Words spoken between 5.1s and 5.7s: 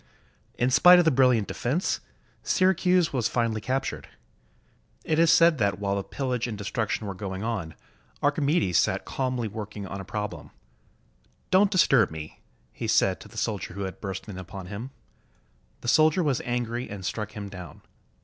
is said